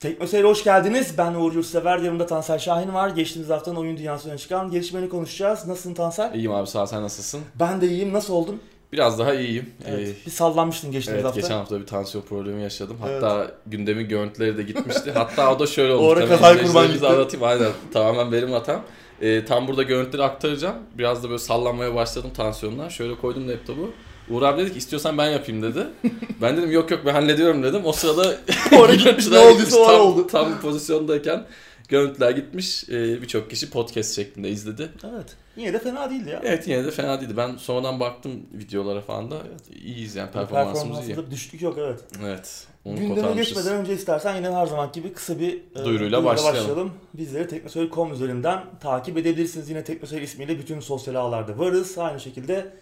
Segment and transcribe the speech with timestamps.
[0.00, 1.18] Teknoseyir'e hoş geldiniz.
[1.18, 3.08] Ben Uğur Yurtsever, yanımda Tansel Şahin var.
[3.08, 5.66] Geçtiğimiz haftanın oyun dünyasına çıkan gelişmelerini konuşacağız.
[5.66, 6.34] Nasılsın Tansel?
[6.34, 7.40] İyiyim abi sağ ol, sen nasılsın?
[7.60, 8.12] Ben de iyiyim.
[8.12, 8.60] Nasıl oldun?
[8.92, 9.70] Biraz daha iyiyim.
[9.86, 10.08] Evet.
[10.08, 11.40] Ee, bir sallanmıştın geçtiğimiz evet hafta.
[11.40, 12.96] geçen hafta bir tansiyon problemi yaşadım.
[13.08, 13.22] Evet.
[13.22, 15.12] Hatta gündemin görüntüleri de gitmişti.
[15.14, 16.08] Hatta o da şöyle oldu.
[16.08, 17.06] O ara kazay kurban gitti.
[17.06, 17.46] anlatayım.
[17.46, 18.82] Aynen tamamen benim hatam.
[19.22, 20.76] Ee, tam burada görüntüleri aktaracağım.
[20.98, 22.88] Biraz da böyle sallanmaya başladım tansiyondan.
[22.88, 23.90] Şöyle koydum laptopu.
[24.30, 25.86] Uğur abi dedi ki istiyorsan ben yapayım dedi.
[26.42, 27.80] Ben dedim yok yok ben hallediyorum dedim.
[27.84, 28.36] O sırada
[28.78, 30.26] Oraya gitmiş, ne olduysa tam, oldu.
[30.26, 31.44] Tam pozisyondayken
[31.88, 32.88] görüntüler gitmiş.
[32.88, 34.88] Ee, Birçok kişi podcast şeklinde izledi.
[35.14, 35.36] Evet.
[35.56, 36.40] Yine de fena değildi ya.
[36.44, 37.36] Evet yine de fena değildi.
[37.36, 39.36] Ben sonradan baktım videolara falan da
[39.84, 41.06] iyiyiz yani performansımız iyi.
[41.06, 42.00] Performansında bir düşük yok evet.
[42.24, 42.66] Evet.
[42.84, 46.92] Onu Gündeme geçmeden önce istersen yine her zaman gibi kısa bir e, Duyuruyla başlayalım.
[47.14, 49.70] Bizleri teknoseyir.com üzerinden takip edebilirsiniz.
[49.70, 51.98] Yine Teknoseyir ismiyle bütün sosyal ağlarda varız.
[51.98, 52.72] Aynı şekilde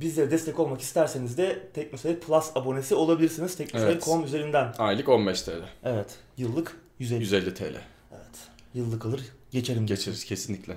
[0.00, 3.56] bizlere destek olmak isterseniz de Teknoseyir Plus abonesi olabilirsiniz.
[3.56, 4.74] Teknoseyir.com üzerinden.
[4.78, 5.50] Aylık 15 TL.
[5.84, 6.16] Evet.
[6.36, 7.20] Yıllık 150.
[7.20, 7.62] 150 TL.
[8.12, 8.38] Evet.
[8.74, 9.86] Yıllık alır geçerim.
[9.86, 10.76] Geçeriz kesinlikle.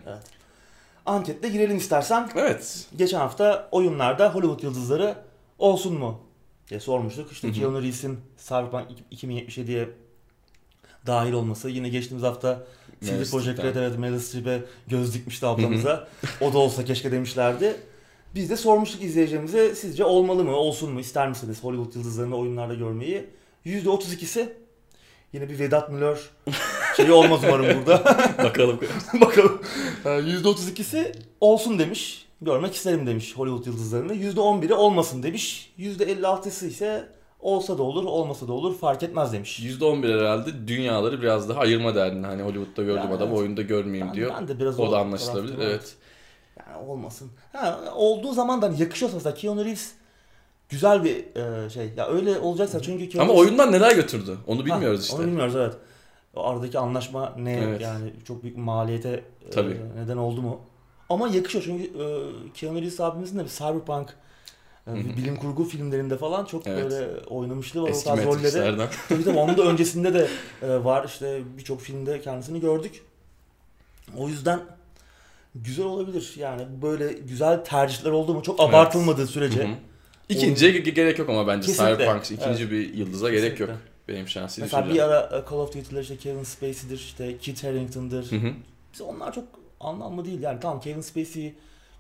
[1.06, 2.30] Anketle girelim istersen.
[2.36, 2.86] Evet.
[2.96, 5.16] Geçen hafta oyunlarda Hollywood yıldızları
[5.59, 6.22] olsun mu
[6.70, 7.31] diye sormuştuk.
[7.31, 7.52] İşte.
[7.52, 9.90] Keanu Reeves'in Cyberpunk 2077'ye
[11.08, 11.70] dahil olması.
[11.70, 12.64] Yine geçtiğimiz hafta
[13.02, 16.08] CD Projekt Red evet Meryl Streep'e göz dikmişti ablamıza.
[16.42, 17.76] o da olsa keşke demişlerdi.
[18.36, 23.26] Biz de sormuştuk izleyicilerimize sizce olmalı mı, olsun mu, ister misiniz Hollywood yıldızlarını oyunlarda görmeyi?
[23.66, 24.50] %32'si
[25.34, 26.32] yine bir Vedat Milor
[26.98, 28.04] şeyi olmaz umarım burada.
[28.44, 28.80] Bakalım.
[29.22, 29.62] Bakalım.
[30.06, 32.26] Ee, %32'si olsun demiş.
[32.42, 34.14] Görmek isterim demiş Hollywood yıldızlarını.
[34.16, 35.74] %11'i olmasın demiş.
[35.80, 37.09] %56'sı ise
[37.40, 39.59] olsa da olur, olmasa da olur fark etmez demiş.
[39.59, 42.28] %11 herhalde dünyaları biraz daha ayırma derdinde.
[42.28, 43.38] Hani Hollywood'da gördüğüm Yani adam evet.
[43.40, 44.32] oyunda görmeyeyim Ben, diyor.
[44.40, 45.48] ben de biraz o da anlaşılabilir.
[45.48, 45.96] taraftayım, Evet.
[46.67, 47.31] Yani olmasın.
[47.54, 49.92] Ha, olduğu zaman da hani yakışıyorsa mesela Keanu Reeves
[50.70, 51.94] güzel bir e, şey.
[51.98, 54.38] Ya öyle olacaksa çünkü Keanu Ama Reeves- oyundan neler götürdü?
[54.48, 55.16] Onu Ha, bilmiyoruz işte.
[55.16, 55.73] Onu bilmiyoruz evet.
[56.36, 57.81] O aradaki anlaşma ne Evet.
[57.81, 59.23] yani çok büyük maliyete
[59.58, 59.64] e,
[59.95, 60.59] neden oldu mu?
[61.09, 62.06] Ama yakışıyor çünkü e,
[62.53, 64.13] Keanu Reeves abimizin de bir cyberpunk
[64.88, 64.96] e, hı.
[64.96, 66.84] bilim kurgu filmlerinde falan çok Evet.
[66.84, 68.78] böyle oynamışlığı var o Eski tarz rolleri.
[69.09, 70.28] Tabii tabii onun da öncesinde de
[70.62, 73.03] e, var işte birçok filmde kendisini gördük.
[74.18, 74.59] O yüzden
[75.56, 78.69] güzel olabilir yani böyle güzel tercihler oldu mu çok Evet.
[78.69, 79.63] abartılmadığı sürece.
[79.63, 79.75] Hı hı.
[80.29, 81.97] İkinciye ge- gerek yok ama bence Kesinlikle.
[81.97, 83.69] Cyberpunk ikinci bir yıldıza gerek yok.
[83.69, 83.91] Kesinlikle.
[84.07, 85.07] Benim şahsi Mesela düşüncem.
[85.07, 88.31] bir ara e, Call of Duty'ler işte Kevin Spacey'dir işte Kit Harington'dır.
[88.31, 88.51] Hı hı.
[88.94, 89.44] Bize onlar çok
[89.79, 91.53] anlamlı değil yani tamam Kevin Spacey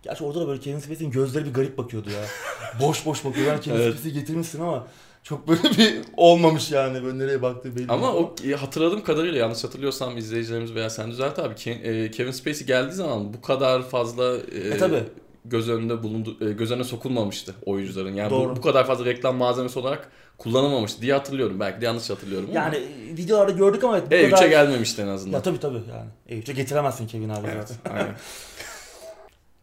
[0.03, 2.21] Gerçi orada da böyle Kevin Spacey'nin gözleri bir garip bakıyordu ya.
[2.87, 3.47] boş boş bakıyor.
[3.47, 3.93] Yani Kevin Evet.
[3.93, 4.87] Spacey'i getirmişsin ama
[5.23, 7.03] çok böyle bir olmamış yani.
[7.03, 11.39] Böyle nereye baktığı belli Ama o e, hatırladığım kadarıyla yanlış hatırlıyorsam izleyicilerimiz veya sen düzelt
[11.39, 15.03] abi e, Kevin Spacey geldiği zaman bu kadar fazla e, E, tabii.
[15.45, 18.13] göz önünde bulundu e, göz önüne sokulmamıştı oyuncuların.
[18.15, 18.55] Yani bu, Doğru.
[18.55, 21.59] bu kadar fazla reklam malzemesi olarak kullanılmamıştı diye hatırlıyorum.
[21.59, 22.49] Belki de yanlış hatırlıyorum.
[22.53, 22.79] Yani
[23.17, 24.47] videolarda gördük ama evet, bu E3'e kadar...
[24.47, 25.37] gelmemişti en azından.
[25.37, 26.41] Ya tabii tabii yani.
[26.41, 27.97] E3'e getiremezsin Kevin abi Evet, zaten.
[27.97, 28.15] aynen.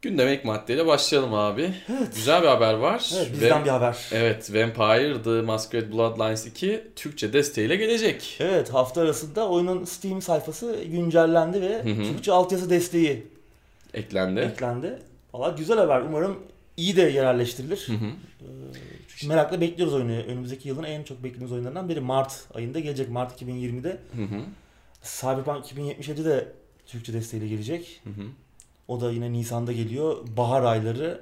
[0.02, 1.74] Gündeme ilk maddeyle başlayalım abi.
[1.90, 2.14] Evet.
[2.14, 3.10] Güzel bir haber var.
[3.16, 3.96] Evet bizden Ve- bir haber.
[4.12, 8.36] Evet, Vampire The Masquerade Bloodlines 2 Türkçe desteğiyle gelecek.
[8.40, 12.02] Evet hafta arasında oyunun Steam sayfası güncellendi ve Hı hı.
[12.12, 13.26] Türkçe altyazı desteği
[13.94, 14.40] Eklendi.
[14.40, 14.98] eklendi.
[15.34, 16.00] Valla güzel haber.
[16.00, 16.38] Umarım
[16.76, 17.84] iyi de yerleştirilir.
[17.88, 18.06] Hı hı.
[18.40, 18.44] Ee,
[19.08, 20.12] çünkü merakla bekliyoruz oyunu.
[20.12, 22.00] Önümüzdeki yılın en çok beklediğimiz oyunlarından biri.
[22.00, 23.08] Mart ayında gelecek.
[23.08, 23.88] Mart 2020'de.
[24.16, 24.40] Hı hı.
[25.02, 26.48] Cyberpunk 2077 de
[26.86, 28.00] Türkçe desteğiyle gelecek.
[28.04, 28.24] Hı hı.
[28.88, 30.16] O da yine Nisan'da geliyor.
[30.36, 31.20] Bahar ayları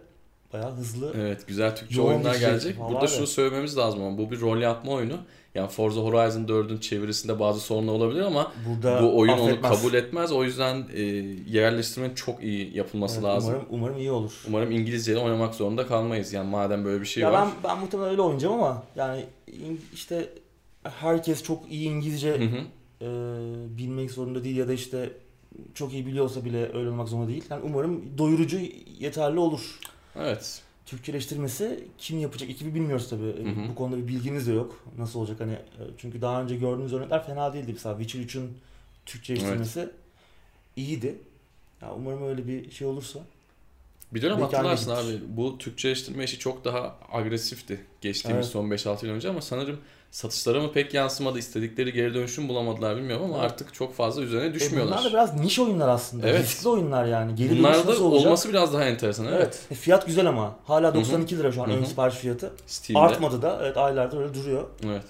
[0.53, 1.13] bayağı hızlı.
[1.17, 2.49] Evet güzel Türkçe oyunlar şey.
[2.49, 2.79] gelecek.
[2.79, 3.17] Vallahi Burada evet.
[3.17, 5.17] şunu söylememiz lazım ama bu bir rol yapma oyunu.
[5.55, 9.73] Yani Forza Horizon 4'ün çevirisinde bazı sorunlar olabilir ama Burada bu oyun affetmez.
[9.73, 10.33] onu kabul etmez.
[10.33, 11.03] O yüzden e,
[11.51, 13.51] yerleştirmenin çok iyi yapılması Evet, lazım.
[13.51, 14.45] Umarım, umarım iyi olur.
[14.49, 16.33] Umarım İngilizceyle oynamak zorunda kalmayız.
[16.33, 17.47] Yani madem böyle bir şey ya var.
[17.65, 19.25] ben ben muhtemelen öyle oynayacağım ama yani
[19.95, 20.29] işte
[20.83, 22.59] herkes çok iyi İngilizce Hı hı.
[23.03, 23.09] e,
[23.79, 25.11] bilmek zorunda değil ya da işte
[25.75, 27.45] çok iyi biliyorsa bile öyle olmak zorunda değil.
[27.51, 28.59] Yani umarım doyurucu
[28.99, 29.79] yeterli olur.
[30.17, 30.63] Evet.
[30.87, 33.23] Türkçeleştirmesi kim yapacak ekibi bilmiyoruz tabii.
[33.23, 33.69] Hı hı.
[33.71, 34.85] Bu konuda bir bilginiz de yok.
[34.99, 37.73] Nasıl olacak hani e, çünkü daha önce gördüğümüz örnekler fena değildi.
[37.73, 38.59] Mesela Witcher 3'ün
[39.07, 39.91] Türkçeleştirmesi
[40.77, 41.19] iyiydi.
[41.83, 43.21] Ya umarım öyle bir şey olursa.
[44.15, 48.53] Bir dönem Belki hatırlarsın abi bu Türkçeleştirme işi çok daha agresifti geçtiğimiz Evet.
[48.53, 49.81] son 5-6 yıl önce ama sanırım
[50.11, 53.51] satışlara mı pek yansımadı istedikleri geri dönüşüm bulamadılar bilmiyorum ama Evet.
[53.53, 54.99] artık çok fazla üzerine E düşmüyorlar.
[54.99, 56.29] bunlar da biraz niş oyunlar aslında.
[56.29, 56.41] Evet.
[56.43, 57.35] Riskli oyunlar yani.
[57.35, 59.37] Geri Bunlar da olması biraz daha enteresan evet.
[59.43, 59.67] Evet.
[59.71, 60.57] E, Fiyat güzel ama.
[60.65, 60.95] Hala hı.
[60.95, 62.53] 92 lira şu an ön sipariş fiyatı.
[62.67, 62.99] Steam'de.
[63.07, 63.59] Artmadı da.
[63.63, 64.65] Evet aylardır öyle duruyor.
[64.87, 65.05] Evet.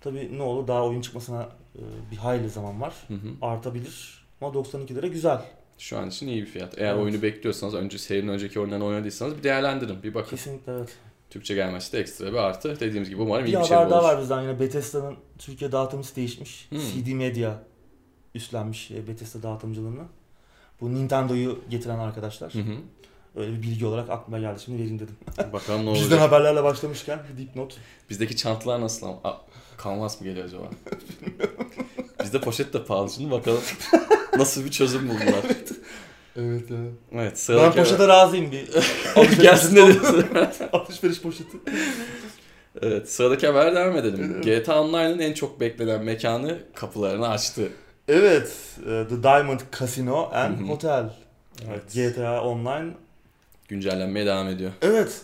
[0.00, 2.94] Tabii ne olur daha oyun çıkmasına e, bir hayli zaman var.
[3.08, 3.28] Hı hı.
[3.42, 4.24] Artabilir.
[4.40, 5.38] Ama 92 lira güzel.
[5.78, 6.78] Şu an için iyi bir fiyat.
[6.78, 7.02] Eğer Evet.
[7.04, 10.30] oyunu bekliyorsanız, önce serinin önceki oyunlarını oynadıysanız bir değerlendirin, bir bakın.
[10.36, 10.88] Kesinlikle evet.
[11.32, 12.80] Türkçe gelmesi de ekstra bir artı.
[12.80, 14.08] Dediğimiz gibi umarım iyi Bir bir şey haber daha olur.
[14.08, 16.66] var bizden yine Bethesda'nın Türkiye dağıtımcısı değişmiş.
[16.70, 16.78] Hmm.
[16.78, 17.54] CD Media
[18.34, 20.02] üstlenmiş e, Bethesda dağıtımcılığını.
[20.80, 22.54] Bu Nintendo'yu getiren arkadaşlar.
[22.54, 22.74] Hı hı.
[23.36, 24.60] Öyle bir bilgi olarak aklıma geldi.
[24.64, 25.16] Şimdi vereyim dedim.
[25.52, 26.20] Bakalım ne Bizden olacak.
[26.20, 27.76] haberlerle başlamışken bir dipnot.
[28.10, 29.18] Bizdeki çantalar nasıl ama?
[29.24, 29.36] Aa,
[29.76, 30.62] Kanvas mı geliyor acaba?
[32.22, 33.10] Bizde poşet de pahalı.
[33.10, 33.60] Şimdi bakalım
[34.38, 35.42] nasıl bir çözüm buldular.
[35.44, 35.72] Evet
[36.36, 36.62] evet.
[37.12, 37.78] Evet Ben sıradaki...
[37.78, 38.68] poşete razıyım bir.
[39.42, 39.98] Gelsin dedi.
[40.72, 41.56] Alışveriş poşeti.
[42.82, 44.40] evet sıradaki habere devam edelim.
[44.42, 47.68] GTA Online'ın en çok beklenen mekanı kapılarını açtı.
[48.08, 48.52] Evet.
[48.80, 50.68] e, The Diamond Casino and.
[50.68, 51.10] Hotel.
[51.68, 51.82] Evet.
[51.94, 52.90] GTA Online.
[53.68, 54.70] Güncellenmeye devam ediyor.
[54.82, 55.20] Evet.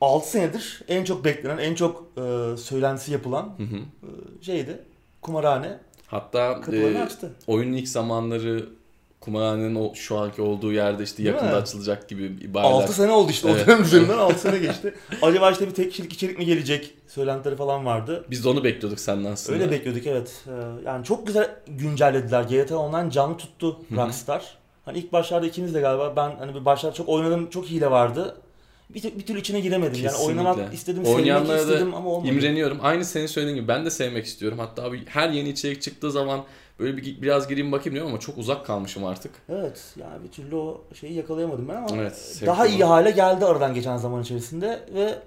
[0.00, 3.76] 6 senedir en çok beklenen, en çok e, söylentisi yapılan Hı hı.
[3.76, 4.78] e, şeydi.
[5.22, 7.32] Kumarhane Hatta kapılarını e, açtı.
[7.46, 8.66] oyunun ilk zamanları
[9.20, 11.56] kumarhanenin o şu anki olduğu yerde işte Değil yakında mi?
[11.56, 12.70] açılacak gibi ibareler.
[12.70, 13.62] 6 sene oldu işte Evet.
[13.64, 14.94] o dönem üzerinden 6 sene geçti.
[15.22, 18.24] Acaba işte bir tek kişilik içerik mi gelecek söylentileri falan vardı.
[18.30, 19.58] Biz de onu bekliyorduk senden aslında.
[19.58, 20.44] Öyle bekliyorduk evet.
[20.46, 20.50] Ee,
[20.86, 22.42] Yani çok güzel güncellediler.
[22.42, 23.80] GTA Online canlı tuttu.
[23.96, 24.58] Rockstar.
[24.84, 28.36] Hani ilk başlarda ikimiz de galiba ben hani bir başlarda çok oynadım çok hile vardı.
[28.94, 30.02] Bir, bir türlü içine giremedim.
[30.02, 30.40] Yani Kesinlikle.
[30.40, 32.28] oynamak istedim, sevmek Oynayanlara da istedim ama olmadı.
[32.32, 32.78] İmreniyorum.
[32.82, 34.58] Aynı senin söylediğin gibi ben de sevmek istiyorum.
[34.58, 36.44] Hatta abi her yeni içerik çıktığı zaman
[36.80, 39.32] böyle bir biraz gireyim bakayım diyorum ama çok uzak kalmışım artık.
[39.48, 43.74] Evet yani bir türlü o şeyi yakalayamadım ben ama Evet, daha iyi hale geldi aradan
[43.74, 45.18] geçen zaman içerisinde ve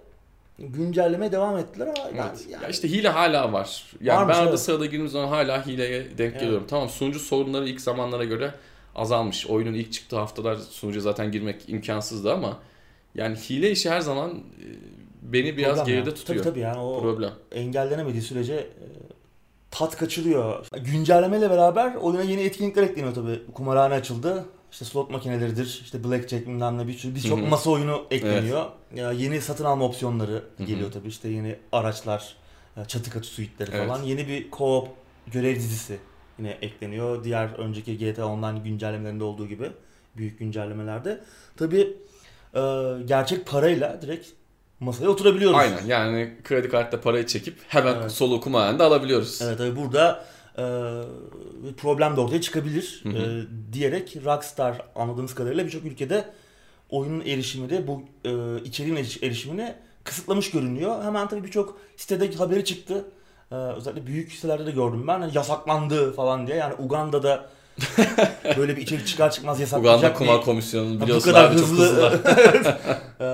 [0.59, 2.45] güncellemeye devam ettiler ama yani, Evet.
[2.49, 3.85] yani Ya işte hile hala var.
[4.01, 4.59] Yani Varmış, ben arada evet.
[4.59, 6.39] sırada girdiğim zaman hala hileye denk Evet.
[6.39, 6.67] geliyorum.
[6.69, 8.53] Tamam sunucu sorunları ilk zamanlara göre
[8.95, 9.47] azalmış.
[9.47, 12.59] Oyunun ilk çıktığı haftalar sunucu zaten girmek imkansızdı ama
[13.15, 14.33] yani hile işi her zaman e,
[15.21, 16.15] beni biraz problem geride ya.
[16.15, 16.43] tutuyor.
[16.43, 17.31] Tabii tabii yani o Problem.
[17.51, 18.85] engellenemediği sürece e,
[19.73, 20.65] tat kaçırıyor.
[20.79, 23.41] Güncellemeyle beraber oyuna yeni etkinlikler ekleniyor tabii.
[23.53, 24.45] Kumarhane açıldı.
[24.71, 27.43] İşte slot makineleridir, işte blackjack bilmem ne bir sürü birçok hı.
[27.43, 28.65] masa oyunu ekleniyor.
[28.95, 31.07] Ya yeni satın alma opsiyonları geliyor tabii.
[31.07, 32.35] İşte yeni araçlar,
[32.77, 33.87] e, çatı katı suitleri Evet.
[33.87, 34.03] falan.
[34.03, 34.87] Yeni bir co-op
[35.27, 35.97] görev dizisi
[36.39, 37.23] yine ekleniyor.
[37.23, 39.71] Diğer önceki GTA Online güncellemelerinde olduğu gibi
[40.17, 41.23] büyük güncellemelerde.
[41.57, 41.97] Tabii
[42.55, 42.61] e,
[43.05, 44.27] gerçek parayla direkt
[44.83, 45.57] masaya oturabiliyoruz.
[45.57, 48.11] Aynen yani kredi kartla parayı çekip hemen Evet.
[48.11, 49.41] solu kumarhanede alabiliyoruz.
[49.41, 50.25] Evet tabii burada
[50.57, 50.63] e,
[51.67, 53.17] bir problem de ortaya çıkabilir Hı hı.
[53.17, 56.25] e, diyerek Rockstar anladığımız kadarıyla birçok ülkede
[56.89, 58.31] oyunun erişimi de bu e,
[58.63, 61.03] içeriğin eriş- erişimini kısıtlamış görünüyor.
[61.03, 63.05] Hemen tabii birçok sitede haberi çıktı.
[63.51, 65.21] E, özellikle büyük sitelerde de gördüm ben.
[65.21, 66.57] Hani yasaklandı falan diye.
[66.57, 67.49] Yani Uganda'da
[68.57, 71.67] böyle bir içerik çıkar çıkmaz yasaklanacak Uganda Kumar bir- Komisyonu bu biliyorsun kadar abi çok
[71.67, 72.19] hızlı.
[73.19, 73.25] Ee,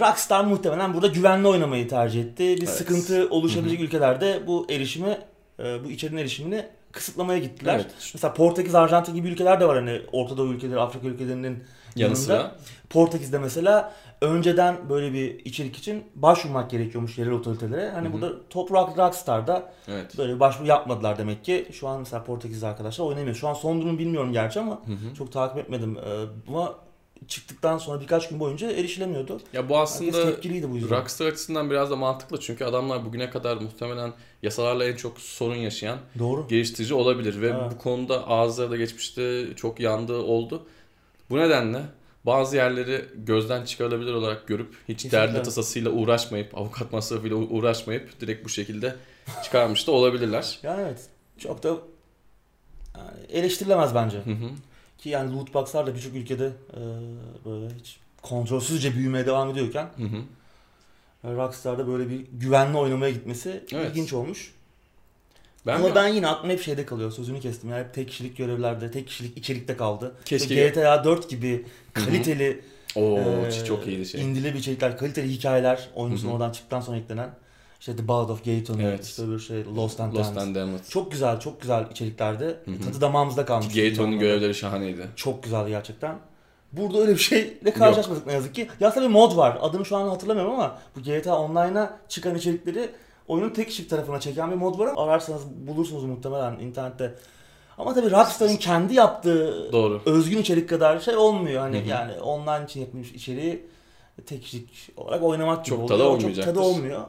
[0.00, 2.42] Rockstar muhtemelen burada güvenli oynamayı tercih etti.
[2.56, 2.68] Bir Evet.
[2.70, 5.18] sıkıntı oluşabilecek ülkelerde bu erişimi,
[5.60, 7.74] e, bu içeriğin erişimini kısıtlamaya gittiler.
[7.74, 7.94] Evet.
[8.14, 11.64] Mesela Portekiz, Arjantin gibi ülkeler de var hani Orta Doğu ülkeleri, Afrika ülkelerinin Yanı
[11.96, 12.16] yanında.
[12.16, 12.56] sıra
[12.90, 17.90] Portekiz'de mesela önceden böyle bir içerik için başvurmak gerekiyormuş yerel otoritelere.
[17.90, 18.12] Hani Hı hı.
[18.12, 20.18] burada Top Rock Rockstar'da evet.
[20.18, 21.68] böyle başvuru yapmadılar demek ki.
[21.72, 23.34] Şu an mesela Portekiz arkadaşlar oynamıyor.
[23.36, 25.14] Şu an son durumu bilmiyorum gerçi ama Hı hı.
[25.18, 25.96] çok takip etmedim.
[25.96, 26.74] Ee, ama
[27.28, 29.40] çıktıktan sonra birkaç gün boyunca erişilemiyordu.
[29.52, 30.90] Ya bu aslında bu yüzden.
[30.90, 34.12] Rockstar açısından biraz da mantıklı çünkü adamlar bugüne kadar muhtemelen
[34.42, 36.48] yasalarla en çok sorun yaşayan Doğru.
[36.48, 37.72] geliştirici olabilir ve Evet.
[37.74, 40.66] bu konuda ağızları da geçmişte çok yandığı oldu.
[41.30, 41.82] Bu nedenle
[42.26, 45.18] bazı yerleri gözden çıkarılabilir olarak görüp hiç Kesinlikle.
[45.18, 48.96] derdi tasasıyla uğraşmayıp, avukat masrafıyla uğraşmayıp direkt bu şekilde
[49.44, 50.58] çıkarmış da olabilirler.
[50.62, 51.00] Yani evet.
[51.38, 51.76] Çok da
[53.28, 54.16] eleştirilemez bence.
[54.18, 54.50] Hı hı.
[54.98, 56.80] Ki yani loot box'lar da birçok ülkede e,
[57.44, 60.22] böyle hiç kontrolsüzce büyümeye devam ediyorken Hı hı.
[61.36, 63.90] Rockstar'da böyle bir güvenli oynamaya gitmesi Evet.
[63.90, 64.54] ilginç olmuş.
[65.66, 67.10] Ben Ama mi- ben yine aklım hep şeyde kalıyor.
[67.12, 67.70] Sözünü kestim.
[67.70, 70.14] Yani hep tek kişilik görevlerde, tek kişilik içerikte kaldı.
[70.24, 72.60] Keşke- İşte GTA 4 gibi kaliteli
[72.96, 74.22] Oo, e, çok iyiydi şey.
[74.22, 76.18] indili bir içerikler, kaliteli hikayeler hı.
[76.18, 77.30] sonradan çıktıktan sonra eklenen
[77.80, 79.04] işte The Ballad of Gay Tony, Evet.
[79.04, 80.78] işte öbür şey Lost and Lost and Damned.
[80.88, 82.80] Çok güzel, çok güzel içeriklerde Hı hı.
[82.84, 83.74] tadı damağımızda kalmış.
[83.74, 85.06] Gator'un görevleri şahaneydi.
[85.16, 86.18] Çok güzeldi gerçekten.
[86.72, 88.68] Burada öyle bir şeyle karşılaşmadık ne yazık ki.
[88.80, 89.58] Ya bir mod var.
[89.60, 92.90] Adını şu an hatırlamıyorum ama bu GTA Online'a çıkan içerikleri
[93.28, 94.90] oyunun tek kişilik tarafına çeken bir mod var.
[94.96, 97.14] Ararsanız bulursunuz muhtemelen internette.
[97.78, 100.02] Ama tabii Rockstar'ın kendi yaptığı Doğru.
[100.06, 101.60] özgün içerik kadar şey olmuyor.
[101.60, 101.88] Hani Hı hı.
[101.88, 103.66] yani online için yapılmış içeriği
[104.26, 106.20] tek kişilik olarak oynamak gibi Çok oluyor.
[106.20, 107.00] tadı Çok tadı olmuyor.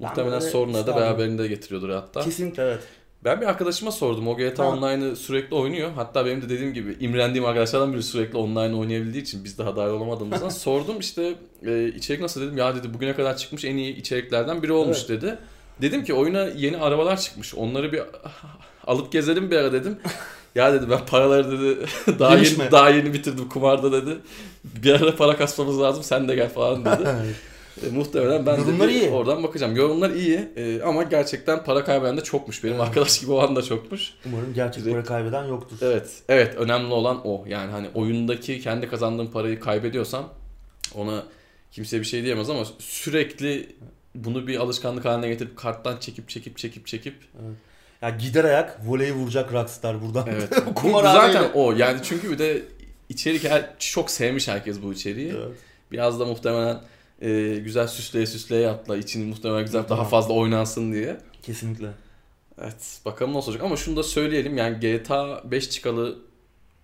[0.00, 2.20] Muhtemelen böyle sorunları da beraberinde getiriyordur hatta.
[2.20, 2.80] Kesinlikle evet.
[3.24, 4.28] Ben bir arkadaşıma sordum.
[4.28, 4.68] O GTA Ha.
[4.68, 5.90] Online'ı sürekli oynuyor.
[5.96, 9.90] Hatta benim de dediğim gibi imrendiğim arkadaşlardan biri sürekli online oynayabildiği için biz daha dahil
[9.90, 11.34] olamadığımızdan sordum işte
[11.66, 12.58] e, içerik nasıl dedim.
[12.58, 15.38] Ya dedi bugüne kadar çıkmış en iyi içeriklerden biri olmuş dedi.
[15.82, 17.54] Dedim ki oyuna yeni arabalar çıkmış.
[17.54, 18.02] Onları bir
[18.86, 19.98] alıp gezelim bir ara dedim.
[20.54, 21.86] Ya dedi ben paraları dedi
[22.18, 24.18] daha yeni, daha yeni bitirdim kumarda dedi.
[24.64, 27.08] Bir ara para kasmamız lazım sen de gel falan dedi.
[27.86, 29.10] E, muhtemelen ben Yorumlar de iyi.
[29.10, 29.76] oradan bakacağım.
[29.76, 32.64] Yorumlar iyi e, ama gerçekten para kaybeden de çokmuş.
[32.64, 32.86] Benim Evet.
[32.88, 34.14] arkadaş gibi olan da çokmuş.
[34.26, 35.76] Umarım gerçek Direkt- para kaybeden yoktur.
[35.82, 37.44] Evet, evet önemli olan o.
[37.48, 40.28] Yani hani oyundaki kendi kazandığım parayı kaybediyorsam
[40.94, 41.22] ona
[41.72, 43.76] kimse bir şey diyemez ama sürekli
[44.14, 47.14] bunu bir alışkanlık haline getirip karttan çekip çekip çekip çekip
[48.02, 50.28] Ya gider ayak voleyi vuracak Rockstar buradan.
[50.32, 50.48] evet.
[50.84, 51.72] bu, bu zaten o.
[51.72, 52.62] Yani çünkü bir de
[53.08, 55.28] içerik her, çok sevmiş herkes bu içeriği.
[55.36, 55.58] Evet.
[55.92, 56.80] Biraz da muhtemelen
[57.20, 58.96] e, güzel süsleye süsleye yaptılar.
[58.98, 61.18] İçini muhtemelen güzel daha fazla oynansın diye.
[61.42, 61.88] Kesinlikle.
[62.60, 66.18] Evet bakalım nasıl olacak ama şunu da söyleyelim yani GTA 5 çıkalı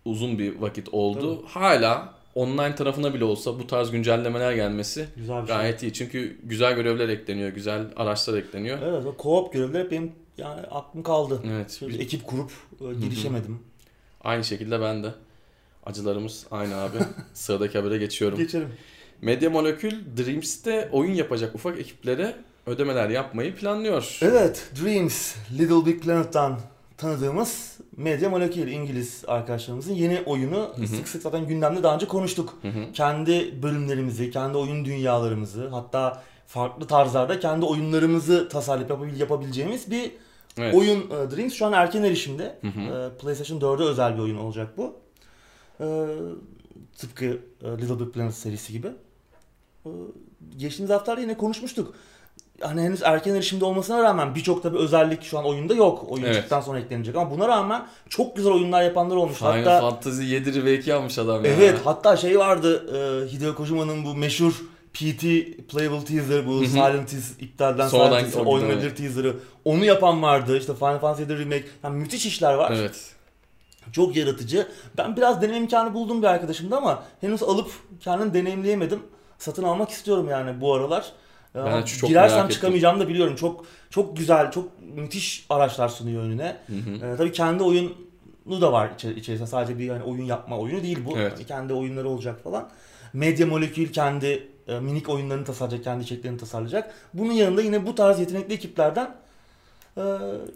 [0.05, 1.43] uzun bir vakit oldu.
[1.47, 5.57] Hala online tarafına bile olsa bu tarz güncellemeler gelmesi Güzel bir şey.
[5.57, 5.93] gayet iyi.
[5.93, 8.79] Çünkü güzel görevler ekleniyor, güzel araçlar ekleniyor.
[8.83, 11.43] Evet o co-op görevler hep benim yani aklım kaldı.
[11.53, 11.81] Evet.
[11.89, 12.51] Biz- ekip kurup
[12.81, 13.59] e, girişemedim.
[14.21, 15.15] aynı şekilde ben de.
[15.87, 16.97] Acılarımız aynı abi.
[17.35, 18.39] Sıradaki habere geçiyorum.
[18.39, 18.69] Geçelim.
[19.23, 24.19] Media Molecule Dreams'te oyun yapacak ufak ekiplere ödemeler yapmayı planlıyor.
[24.23, 26.61] Evet, Dreams, Little Big Planet'tan
[26.97, 30.87] tanıdığımız Media Molecule İngiliz arkadaşlarımızın yeni oyunu hı.
[30.87, 32.55] sık sık zaten gündemde daha önce konuştuk.
[32.63, 32.93] Hı hı.
[32.93, 40.11] Kendi bölümlerimizi, kendi oyun dünyalarımızı hatta farklı tarzlarda kendi oyunlarımızı tasarlayıp yapabil- yapabileceğimiz bir
[40.59, 40.75] Evet.
[40.75, 42.59] oyun e, Dreams şu an erken erişimde.
[42.61, 42.81] Hı hı.
[42.81, 44.97] E, PlayStation 4'e özel bir oyun olacak bu.
[45.81, 45.87] E,
[46.99, 47.25] tıpkı
[47.63, 48.89] e, Little Big Planet serisi gibi.
[50.57, 51.95] Geçtiğimiz haftalarda yine konuşmuştuk.
[52.61, 56.05] Hani henüz erken erişimde olmasına rağmen birçok tabi özellik şu an oyunda yok.
[56.09, 56.35] Oyun Evet.
[56.35, 59.39] çıktıktan sonra eklenecek ama buna rağmen çok güzel oyunlar yapanlar olmuş.
[59.39, 61.51] Final hatta Fantasy 7 remake yapmış adam ya.
[61.53, 64.53] evet hatta şey vardı e, Hideo Kojima'nın bu meşhur
[64.93, 65.21] PT
[65.69, 66.65] Playable Teaser bu.
[66.65, 69.37] Silent Hill iptalden Sonradan Silent o oynanabilir teaser'ı.
[69.65, 70.59] Onu yapan vardı.
[70.59, 71.65] İşte Final Fantasy 7 Remake.
[71.85, 72.73] Yani müthiş işler var.
[72.77, 73.11] Evet.
[73.93, 74.67] Çok yaratıcı.
[74.99, 79.03] Ben biraz deneyim imkanı buldum bir arkadaşımda ama henüz alıp kendim deneyimleyemedim.
[79.39, 81.13] Satın almak istiyorum yani bu aralar.
[81.55, 83.37] Ee, Ben çok Girersem çıkamayacağımı da biliyorum.
[83.37, 86.57] Çok çok güzel, çok müthiş araçlar sunuyor önüne.
[86.67, 87.07] Hı hı.
[87.07, 89.47] Ee, tabii kendi oyunu da var içer- içerisinde.
[89.49, 91.19] Sadece bir hani oyun yapma oyunu değil bu.
[91.19, 91.33] Evet.
[91.37, 92.69] Hani kendi oyunları olacak falan.
[93.13, 96.95] Media Molecule kendi e, minik oyunlarını tasarlayacak, kendi içeriklerini tasarlayacak.
[97.15, 99.15] Bunun yanında yine bu tarz yetenekli ekiplerden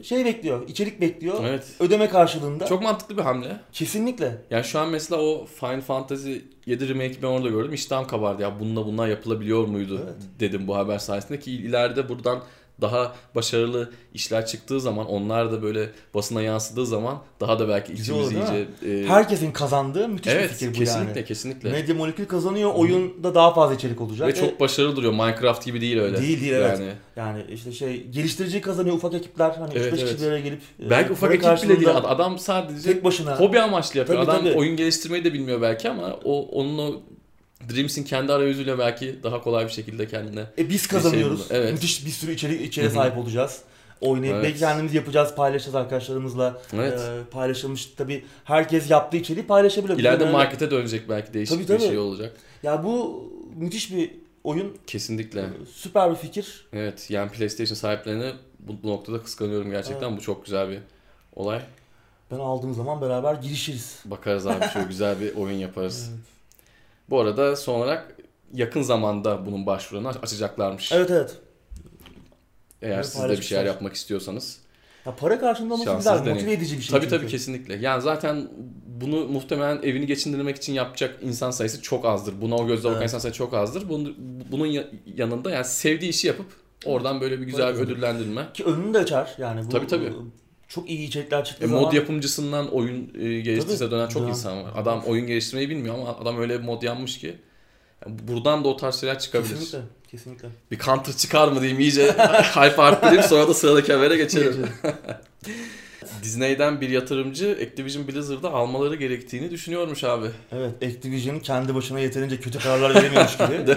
[0.02, 1.34] şey bekliyor, içerik bekliyor.
[1.44, 1.64] Evet.
[1.80, 2.66] Ödeme karşılığında.
[2.66, 3.60] Çok mantıklı bir hamle.
[3.72, 4.36] Kesinlikle.
[4.50, 6.34] Yani şu an mesela o Final Fantasy
[6.66, 7.72] 7 remake ben orada gördüm.
[7.72, 10.14] İştahım kabardı ya bununla bunlar yapılabiliyor muydu Evet.
[10.40, 12.42] dedim bu haber sayesinde ki ileride buradan
[12.80, 18.32] daha başarılı işler çıktığı zaman onlar da böyle basına yansıdığı zaman daha da belki içimiz
[18.32, 21.24] iyice e, Herkesin kazandığı müthiş evet bir fikir bu kesinlikle yani.
[21.28, 24.28] kesinlikle Medya Molekül kazanıyor, oyunda daha fazla içerik olacak.
[24.28, 26.22] ve çok başarılı duruyor Minecraft gibi değil öyle.
[26.22, 26.78] Değil, değil, evet.
[26.80, 30.04] Yani Yani işte şey geliştirici kazanıyor ufak ekipler hani Evet, 3-5 evet.
[30.04, 33.60] kişi bir araya gelip e, belki ufak ekip bile değil adam sadece tek başına hobi
[33.60, 34.24] amaçlı yapıyor.
[34.24, 34.58] Tabii, Adam tabii.
[34.58, 37.02] oyun geliştirmeyi de bilmiyor belki ama o onun o
[37.74, 41.38] Dreams'in kendi arayüzüyle belki daha kolay bir şekilde kendine e, biz şey kazanıyoruz.
[41.40, 41.72] buldu, evet.
[41.72, 43.60] Müthiş bir sürü içerik içeriğe sahip olacağız.
[44.00, 44.44] Oynayıp Evet.
[44.44, 46.62] belki kendimiz yapacağız, paylaşacağız arkadaşlarımızla.
[46.74, 47.00] Evet.
[47.00, 49.98] E, paylaşılmış tabii herkes yaptığı içeriği paylaşabilir.
[49.98, 51.88] İleride öyle- markete dönecek belki değişik Tabii, bir tabii.
[51.88, 52.36] şey olacak.
[52.62, 53.24] Ya bu
[53.56, 54.10] müthiş bir
[54.44, 54.76] oyun.
[54.86, 55.44] Kesinlikle.
[55.74, 56.66] Süper bir fikir.
[56.72, 60.16] Evet yani PlayStation sahiplerini bu, bu noktada kıskanıyorum gerçekten.
[60.16, 60.78] Bu çok güzel bir
[61.36, 61.60] olay.
[62.30, 63.98] Ben aldığım zaman beraber girişiriz.
[64.04, 66.10] Bakarız abi şöyle güzel bir oyun yaparız.
[67.10, 68.16] Bu arada son olarak
[68.54, 70.92] yakın zamanda bunun başvurunu aç- açacaklarmış.
[70.92, 71.36] Evet evet.
[72.82, 74.58] Eğer Evet, siz de bir şeyler yapmak istiyorsanız.
[75.06, 76.34] Ya para karşılığında olması güzel, deneyim.
[76.36, 76.90] motive edici bir şey.
[76.90, 77.16] tabii çünkü.
[77.22, 77.76] tabii kesinlikle.
[77.76, 78.48] Yani zaten
[78.86, 82.34] bunu muhtemelen evini geçindirmek için yapacak insan sayısı çok azdır.
[82.40, 83.02] Buna o gözle bakan Evet.
[83.08, 83.88] insan sayısı çok azdır.
[83.88, 84.16] Bunun,
[84.52, 84.86] bunun ya-
[85.16, 86.46] yanında yani sevdiği işi yapıp
[86.84, 88.46] oradan böyle bir güzel bir ödüllendirme.
[88.54, 89.64] Ki önünü de açar yani.
[89.66, 90.12] Bu, Tabii, tabii.
[90.70, 91.82] Çok iyi içerikler çıktığı E, zaman.
[91.82, 94.30] mod yapımcısından oyun e, geliştirse dönen çok Dönen.
[94.30, 94.70] insan var.
[94.76, 97.36] Adam oyun geliştirmeyi bilmiyor ama adam öyle bir mod yapmış ki
[98.06, 99.48] yani buradan da o tarz şeyler çıkabilir.
[99.54, 99.78] Kesinlikle.
[100.10, 100.48] Kesinlikle.
[100.70, 102.06] Bir counter çıkar mı diyeyim iyice
[102.54, 104.66] hype arttırayım sonra da sıradaki habere geçelim.
[106.22, 110.26] Disney'den bir yatırımcı Activision Blizzard'ı almaları gerektiğini düşünüyormuş abi.
[110.52, 113.76] Evet, Activision kendi başına yeterince kötü kararlar veremiyormuş gibi.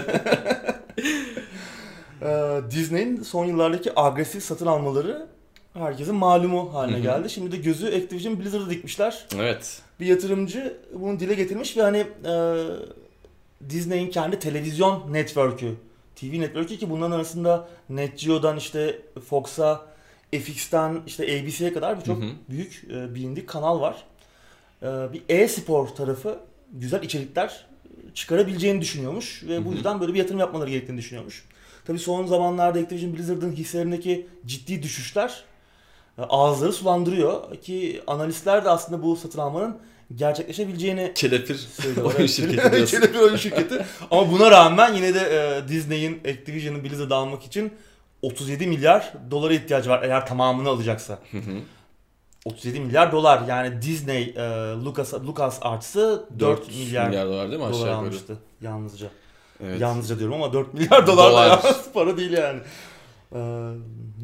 [2.22, 5.26] Ee, Disney'in son yıllardaki agresif satın almaları
[5.74, 7.30] herkesin malumu haline geldi.
[7.30, 9.26] Şimdi de gözü Activision Blizzard'a dikmişler.
[9.38, 9.82] Evet.
[10.00, 12.64] Bir yatırımcı bunu dile getirmiş ve hani e,
[13.70, 15.74] Disney'in kendi televizyon network'ü,
[16.16, 19.86] TV network'ü ki bunların arasında Net Geo'dan işte Fox'a,
[20.32, 24.04] FX'ten işte ABC'ye kadar birçok büyük e, bilindik kanal var.
[24.82, 26.38] E, bir e-spor tarafı
[26.72, 27.66] güzel içerikler
[28.14, 31.44] çıkarabileceğini düşünüyormuş ve bu yüzden böyle bir yatırım yapmaları gerektiğini düşünüyormuş.
[31.84, 35.44] Tabii son zamanlarda Activision Blizzard'ın hisselerindeki ciddi düşüşler
[36.18, 39.78] ağızları sulandırıyor ki analistler de aslında bu satın almanın
[40.14, 41.68] gerçekleşebileceğini Kelepir
[42.04, 42.98] oyun şirketi diyorsun.
[42.98, 43.84] Kelepir oyun şirketi.
[44.10, 47.72] Ama buna rağmen yine de e, Disney'in Activision'ın Blizzard'ı almak için
[48.22, 51.18] 37 milyar dolara ihtiyacı var eğer tamamını alacaksa.
[51.30, 51.58] Hı hı.
[52.44, 54.40] 37 milyar dolar yani Disney e,
[54.84, 58.06] Lucas Lucas Arts'ı 4, milyar, dolar değil mi aşağı dolar yukarı?
[58.06, 59.06] almıştı yalnızca.
[59.64, 59.80] Evet.
[59.80, 61.60] Yalnızca diyorum ama 4 milyar dolar, Dolar.
[61.94, 62.60] para değil yani.
[63.34, 63.38] Ee,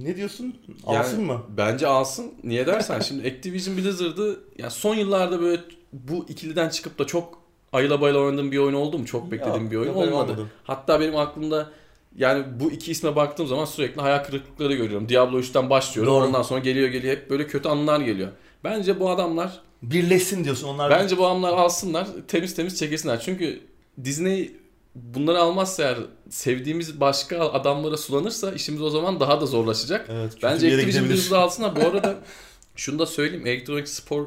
[0.03, 0.57] ne diyorsun?
[0.87, 1.43] Alsın Yani mı?
[1.57, 2.33] Bence alsın.
[2.45, 5.63] Niye dersen şimdi Activision Blizzard'ı yani son yıllarda böyle
[5.93, 7.39] bu ikiliden çıkıp da çok
[7.73, 9.07] ayıla bayıla oynadığım bir oyun oldu mu?
[9.07, 10.13] Çok beklediğim Yok, bir oyun olmadı.
[10.33, 10.47] olmadı.
[10.65, 11.71] Hatta benim aklımda
[12.17, 15.09] yani bu iki isme baktığım zaman sürekli hayal kırıklıkları görüyorum.
[15.09, 16.13] Diablo 3'ten başlıyorum.
[16.15, 16.25] Doğru.
[16.25, 18.29] Ondan sonra geliyor geliyor hep böyle kötü anılar geliyor.
[18.65, 20.91] Bence bu adamlar Birleşsin diyorsun onlar.
[20.91, 23.21] bence bu adamlar alsınlar temiz temiz çekilsinler.
[23.21, 23.61] Çünkü
[24.05, 24.53] Disney
[24.95, 25.99] bunları almazsa eğer
[26.31, 30.07] sevdiğimiz başka adamlara sulanırsa işimiz o zaman daha da zorlaşacak.
[30.11, 31.09] evet, Bence Activision.
[31.09, 31.77] Blizzard'ı alsınlar.
[31.77, 32.19] Bu arada
[32.77, 33.47] şunu da söyleyeyim.
[33.47, 34.27] Elektronik spor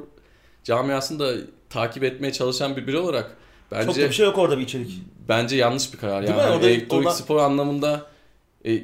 [0.64, 1.34] camiasını da
[1.70, 3.38] takip etmeye çalışan bir biri olarak
[3.70, 4.92] Çok da bence bir şey yok orada bir içerik.
[5.30, 6.28] bence yanlış bir karar.
[6.28, 8.06] Değil Yani Orada- elektronik orada- spor anlamında
[8.66, 8.82] e,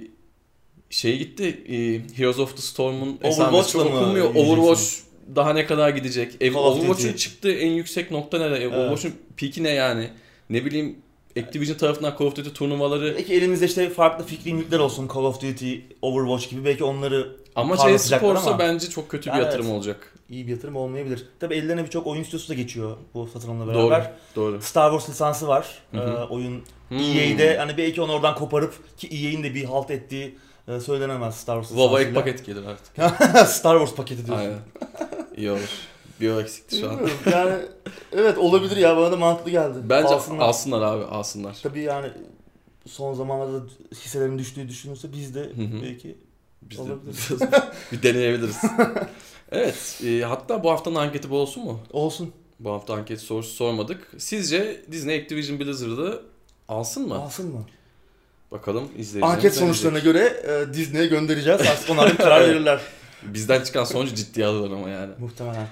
[0.90, 1.64] şey gitti.
[1.70, 1.76] E,
[2.18, 4.30] Heroes of the Storm'un esamesi çok okunmuyor.
[4.30, 4.52] yürüyeceksin?
[4.62, 4.84] Overwatch
[5.36, 6.36] daha ne kadar gidecek?
[6.42, 8.58] E, of Overwatch'un çıktığı en yüksek nokta ne?
[8.58, 10.10] E, Overwatch'un piki ne yani?
[10.50, 10.96] Ne bileyim
[11.38, 15.42] Activision tarafından Call of Duty turnuvaları Belki elimizde işte farklı fikri yükler olsun Call of
[15.42, 19.66] Duty, Overwatch gibi belki onları ama parlatacaklar e-sporsa ama bence çok kötü bir Yani yatırım
[19.66, 19.76] evet.
[19.76, 20.14] olacak.
[20.30, 21.26] iyi bir yatırım olmayabilir.
[21.40, 23.90] Tabi ellerine birçok oyun stüdyosu da geçiyor bu satın alımla Doğru.
[23.92, 24.12] beraber.
[24.36, 24.62] Doğru.
[24.62, 25.68] Star Wars lisansı var.
[25.92, 26.10] Hı hı.
[26.12, 26.98] Ee, oyun Hmm.
[27.00, 31.56] EA'de hani belki onu oradan koparıp ki EA'in de bir halt ettiği e, söylenemez Star
[31.56, 32.22] Wars WoW'a ek lisansıyla.
[32.34, 32.96] paket gelir artık.
[33.50, 34.46] Star Wars paketi diyorsun.
[34.46, 34.60] Aynen.
[35.38, 35.70] İyi olur.
[36.22, 37.00] Bir o eksikti şu an.
[37.32, 37.56] Yani
[38.12, 39.78] evet olabilir ya bana da mantıklı geldi.
[39.84, 40.40] Bence Alsınlar.
[40.46, 41.58] alsınlar abi alsınlar.
[41.64, 42.08] Tabii yani
[42.88, 45.82] son zamanlarda hisselerin düştüğü düşünürse biz de Hı hı.
[45.84, 46.18] belki
[46.62, 47.16] Biz de Olabilir.
[47.92, 48.58] bir deneyebiliriz.
[49.52, 50.02] evet.
[50.06, 51.80] e, hatta bu haftanın anketi bu olsun mu?
[51.94, 52.34] olsun.
[52.60, 54.12] Bu hafta anket sorusu sormadık.
[54.18, 56.22] Sizce Disney Activision Blizzard'ı
[56.68, 57.16] alsın mı?
[57.16, 57.64] Alsın mı?
[58.52, 60.20] Bakalım izleyicilerimiz Anket sonuçlarına göre
[60.70, 61.62] e, Disney'e göndereceğiz.
[61.62, 62.82] Artık onlar karar verirler.
[63.24, 65.12] Bizden çıkan sonucu ciddiye alırlar ama yani.
[65.20, 65.68] Muhtemelen.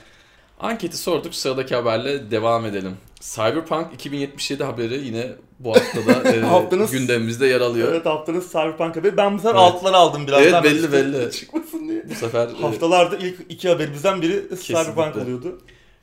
[0.59, 1.35] Anketi sorduk.
[1.35, 2.97] Sıradaki haberle devam edelim.
[3.19, 5.27] Cyberpunk 2077 haberi yine
[5.59, 7.91] bu haftada e, Haftanız- gündemimizde yer alıyor.
[7.91, 9.17] Evet haftanız Cyberpunk haberi.
[9.17, 9.59] Ben bu sefer Evet.
[9.61, 10.41] altları aldım biraz.
[10.41, 11.31] Evet, daha belli, belli.
[11.39, 12.09] Çıkmasın diye.
[12.09, 15.21] Bu sefer e, Haftalarda ilk iki haberimizden biri Cyberpunk Kesinlikle.
[15.21, 15.61] oluyordu.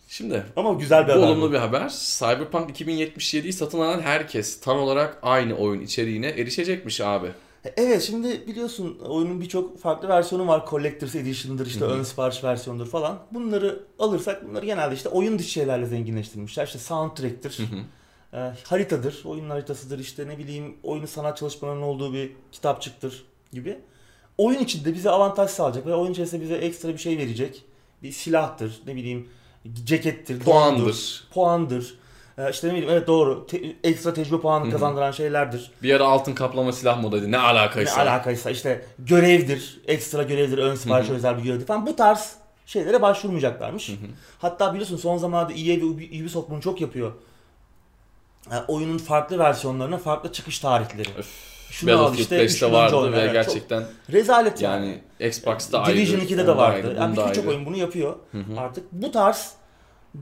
[0.08, 1.22] şimdi Ama güzel bir Bu haber.
[1.26, 1.52] olumlu bu.
[1.52, 1.92] bir haber.
[2.18, 7.28] Cyberpunk 2077'yi satın alan herkes tam olarak aynı oyun içeriğine erişecekmiş abi.
[7.76, 10.64] Evet şimdi biliyorsun oyunun birçok farklı versiyonu var.
[10.70, 11.90] Collector's Edition'dır işte Hı hı.
[11.90, 13.18] ön sipariş versiyonudur falan.
[13.30, 16.66] Bunları alırsak bunları genelde işte oyun dışı şeylerle zenginleştirmişler.
[16.66, 17.76] İşte soundtrack'tir, Hı
[18.36, 23.78] e, haritadır, oyunun haritasıdır işte ne bileyim oyunun sanat çalışmalarının olduğu bir kitapçıktır gibi.
[24.38, 27.64] Oyun içinde bize avantaj sağlayacak ve oyun içerisinde bize ekstra bir şey verecek.
[28.02, 29.28] Bir silahtır, ne bileyim
[29.84, 31.98] cekettir, dondur, Puandır.
[32.36, 32.50] Puandır.
[32.50, 35.70] E, işte ne bileyim evet doğru te- ekstra tecrübe puanı kazandıran şeylerdir.
[35.82, 37.26] Bir ara altın kaplama silah modaydı.
[37.26, 38.00] Ne Ne alakaysa.
[38.02, 42.32] alakaysa işte görevdir, ekstra görevdir, ön sipariş özel bir görevdir falan bu tarz
[42.66, 43.90] şeylere başvurmayacaklarmış.
[44.38, 47.12] Hatta biliyorsun son zamanlarda EA ve Ubi- Ubisoft bunu çok yapıyor.
[48.52, 51.08] Yani oyunun farklı versiyonlarına farklı çıkış tarihleri.
[51.18, 51.26] Öf,
[51.70, 53.12] Şunu Battlefield işte, 5'te şununcu vardı oyun.
[53.12, 54.86] ve gerçekten çok rezalet yani.
[55.20, 55.96] yani Xbox'ta ayrı.
[55.96, 56.86] Division 2'de de vardı.
[56.88, 58.16] ayrı, yani birçok oyun bunu yapıyor.
[58.32, 58.60] Hı hı.
[58.60, 59.52] Artık bu tarz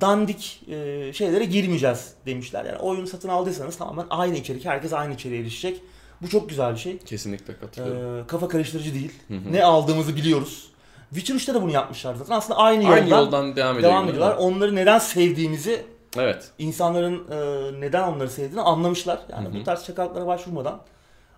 [0.00, 2.64] dandik e, şeylere girmeyeceğiz demişler.
[2.64, 5.82] Yani oyunu satın aldıysanız tamamen aynı içerik, herkes aynı içeriğe erişecek.
[6.22, 6.98] Bu çok güzel bir şey.
[6.98, 8.24] Kesinlikle katılıyorum.
[8.24, 9.12] Ee, kafa karıştırıcı değil.
[9.50, 10.70] Ne aldığımızı biliyoruz.
[11.10, 12.34] Witcher 3'te de bunu yapmışlar zaten.
[12.34, 14.36] Aslında aynı Aynı yoldan, yoldan devam devam ediyorlar.
[14.36, 15.86] Onları neden sevdiğimizi,
[16.18, 16.50] Evet.
[16.58, 19.20] insanların e, neden onları sevdiğini anlamışlar.
[19.30, 20.80] Yani bu tarz çakallıklara başvurmadan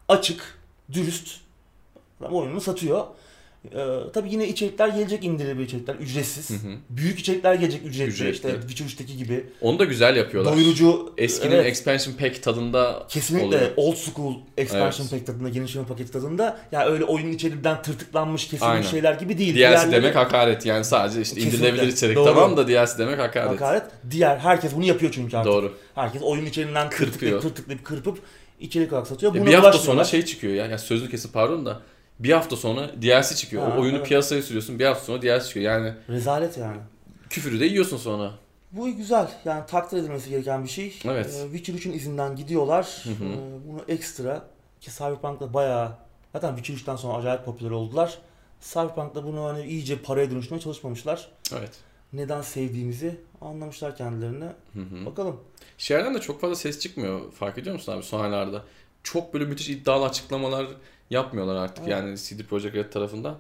[0.08, 0.58] açık,
[0.92, 1.40] dürüst
[2.30, 3.04] oyununu satıyor.
[3.72, 6.50] Ee, tabii yine içerikler gelecek indirimli içerikler ücretsiz.
[6.50, 6.72] Hı hı.
[6.90, 8.10] Büyük içerikler gelecek ücretli.
[8.10, 8.32] Ücretli.
[8.34, 9.46] İşte Witcher 3'teki gibi.
[9.60, 10.56] Onu da güzel yapıyorlar.
[10.56, 11.12] Doyurucu.
[11.18, 13.70] Eskinin evet, expansion pack tadında Kesinlikle oluyor.
[13.76, 15.10] old school expansion Evet.
[15.10, 16.58] pack tadında, genişleme paketi tadında.
[16.72, 18.82] Ya öyle oyunun içeriğinden tırtıklanmış kesilmiş Aynen.
[18.82, 19.54] şeyler gibi değil.
[19.54, 21.58] DLC Diğerleri- demek hakaret yani sadece işte Kesinlikle.
[21.68, 22.24] indirilebilir içerik Doğru.
[22.24, 23.50] tamam da DLC demek hakaret.
[23.50, 23.82] Hakaret.
[24.10, 25.52] Diğer herkes bunu yapıyor çünkü artık.
[25.52, 25.72] Doğru.
[25.94, 28.18] Herkes oyun içeriğinden tırtıklayıp tırtıklayıp kırpıp
[28.60, 29.34] içerik olarak satıyor.
[29.34, 30.66] Ya Buna bir hafta sonra şey çıkıyor ya.
[30.66, 31.80] ya sözlü kesin pardon da
[32.18, 33.62] bir hafta sonra DLC çıkıyor.
[33.62, 34.06] Ha, o oyunu evet.
[34.06, 34.78] piyasaya sürüyorsun.
[34.78, 35.72] Bir hafta sonra DLC çıkıyor.
[35.72, 36.76] Yani Rezalet yani.
[37.30, 38.32] küfürü de yiyorsun sonra.
[38.72, 39.30] Bu güzel.
[39.44, 40.98] Yani takdir edilmesi gereken bir şey.
[41.04, 41.26] Evet.
[41.26, 43.04] Ee, Witcher 3'ün izinden gidiyorlar.
[43.04, 43.24] Hı hı.
[43.24, 44.44] Ee, bunu ekstra
[44.80, 45.92] ki Cyberpunk'ta bayağı
[46.32, 48.18] zaten Witcher 3'ten sonra acayip popüler oldular.
[48.60, 51.28] Cyberpunk'ta bunu hani iyice paraya dönüştürmeye çalışmamışlar.
[51.58, 51.70] Evet.
[52.12, 54.52] Neden sevdiğimizi anlamışlar kendilerine.
[54.74, 55.06] Hı hı.
[55.06, 55.40] Bakalım.
[55.78, 57.32] Şeylerden de çok fazla ses çıkmıyor.
[57.32, 58.64] Fark ediyor musun abi son aylarda?
[59.02, 60.66] Çok böyle müthiş iddialı açıklamalar
[61.10, 61.90] yapmıyorlar artık Evet.
[61.90, 63.36] yani CD Projekt Red tarafından.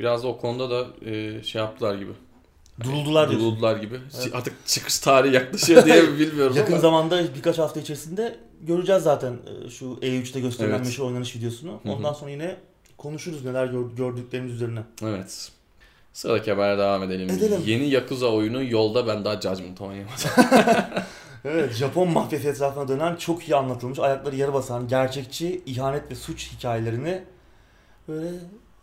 [0.00, 2.10] Biraz da o konuda da e, şey yaptılar gibi.
[2.84, 3.50] Duruldular diyorsun.
[3.50, 4.00] Duruldular gibi.
[4.20, 4.30] Evet.
[4.34, 6.80] Artık çıkış tarihi yaklaşıyor diye mi bilmiyorum Yakın ama.
[6.80, 9.32] zamanda birkaç hafta içerisinde göreceğiz zaten
[9.66, 10.86] e, şu E3'te gösterilen Evet.
[10.86, 11.80] meşhur oynanış videosunu.
[11.88, 12.56] Ondan sonra yine
[12.98, 14.80] konuşuruz neler gör- gördüklerimiz üzerine.
[15.02, 15.50] Evet.
[16.12, 17.30] Sıradaki habere devam edelim.
[17.30, 17.60] Edelim.
[17.66, 20.16] Yeni Yakuza oyunu yolda ben daha Judgment oynayamadım.
[21.46, 26.52] Evet, Japon mafyası etrafına dönen çok iyi anlatılmış, ayakları yere basan, gerçekçi ihanet ve suç
[26.52, 27.22] hikayelerini
[28.08, 28.28] böyle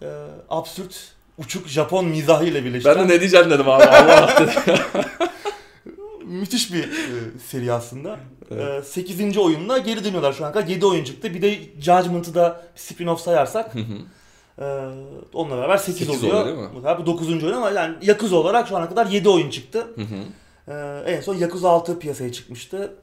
[0.02, 0.08] e,
[0.50, 3.84] absürt, uçuk Japon mizahıyla ben birleştiren de ne diyeceğim dedim abi.
[3.84, 4.76] Allah dedim.
[6.26, 8.20] müthiş bir e, seri aslında.
[8.52, 8.84] Evet.
[8.84, 9.38] E, 8.
[9.38, 10.68] oyunla geri dönüyorlar şu an kadar.
[10.68, 11.34] 7 oyun çıktı.
[11.34, 13.94] Bir de Judgment'ı da spin-off sayarsak Hı hı.
[14.66, 14.66] e,
[15.34, 16.42] onunla beraber 8, Sekiz oluyor.
[16.42, 16.76] oluyor değil mi?
[16.76, 17.44] Bu tabi 9.
[17.44, 19.88] oyun ama yani Yakuza olarak şu ana kadar 7 oyun çıktı.
[19.96, 20.24] Hı hı.
[20.68, 22.94] Ee, en son Yakuza 6 piyasaya çıkmıştı.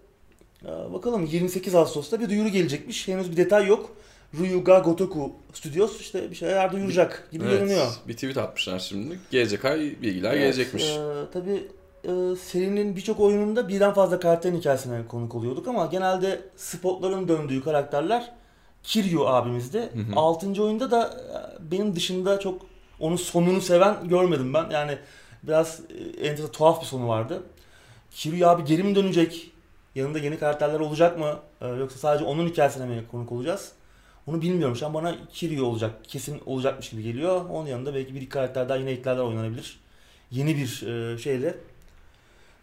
[0.64, 3.09] Ee, bakalım 28 Ağustos'ta bir duyuru gelecekmiş.
[3.09, 3.90] Henüz bir detay yok.
[4.38, 7.87] Ryuga Gotoku Studios işte bir şeyler duyuracak gibi Evet, görünüyor.
[8.09, 9.18] Bir tweet atmışlar şimdi.
[9.31, 10.85] Gelecek ay bilgiler Evet, gelecekmiş.
[10.85, 10.99] E,
[11.33, 11.68] tabii
[12.05, 18.33] e, serinin birçok oyununda birden fazla karakterin hikayesine konuk oluyorduk ama genelde spotların döndüğü karakterler
[18.83, 19.79] Kiryu abimizdi.
[19.79, 20.16] Hı hı.
[20.16, 20.62] 6.
[20.62, 22.62] oyunda da e, benim dışında çok
[23.01, 24.70] onun sonunu seven görmedim ben.
[24.70, 24.99] Yani
[25.42, 25.81] biraz
[26.20, 27.42] e, enteresan tuhaf bir sonu vardı.
[28.11, 29.50] Kiryu abi geri mi dönecek?
[29.94, 31.38] Yanında yeni karakterler olacak mı?
[31.61, 33.72] E, yoksa sadece onun hikayesine mi konuk olacağız?
[34.26, 34.76] Onu bilmiyorum.
[34.76, 35.90] Şu an bana Kiryu olacak.
[36.09, 37.44] Kesin olacakmış gibi geliyor.
[37.50, 39.81] Onun yanında belki bir iki karakter daha yine eklerler oynanabilir.
[40.31, 41.55] Yeni bir e, şeyle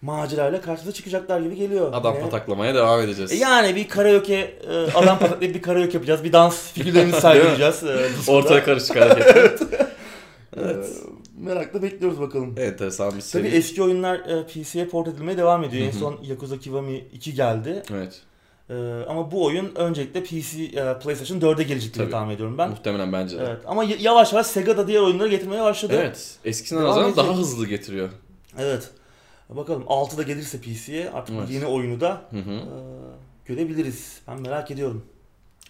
[0.02, 1.94] macerayla karşımıza çıkacaklar gibi geliyor.
[1.94, 3.32] Adam Yine- pataklamaya devam edeceğiz.
[3.32, 4.36] E yani bir karaoke,
[4.70, 6.24] e, adam pataklayıp bir karaoke yapacağız.
[6.24, 7.84] Bir dans figürlerimizi sergileyeceğiz.
[7.84, 8.08] e.
[8.32, 9.62] Ortaya karışık hareket.
[10.62, 10.90] Evet.
[11.38, 12.56] Merakla bekliyoruz bakalım.
[12.58, 13.44] Enteresan bir seri.
[13.44, 15.84] Tabii eski oyunlar e, PC'ye port edilmeye devam ediyor.
[15.84, 17.84] Hı En son Yakuza Kiwami 2 geldi.
[17.92, 18.22] Evet.
[18.70, 18.74] E,
[19.10, 22.12] ama bu oyun öncelikle PC, e, PlayStation 4'e gelecek diye Tabii.
[22.12, 22.70] tahmin ediyorum ben.
[22.70, 23.44] Muhtemelen bence de.
[23.44, 23.62] Evet.
[23.66, 25.94] Ama yavaş yavaş Sega da diğer oyunları getirmeye başladı.
[25.98, 26.36] Evet.
[26.46, 28.10] Eskisinden nazaran daha hızlı getiriyor.
[28.60, 28.90] Evet.
[29.50, 31.50] Bakalım 6 da gelirse PC'ye artık Evet.
[31.52, 32.40] yeni oyunu da e,
[33.46, 34.22] görebiliriz.
[34.28, 35.06] Ben merak ediyorum.